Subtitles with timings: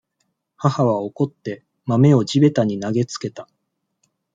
[0.57, 3.47] 母は、怒って、豆を地べたに投げつけた。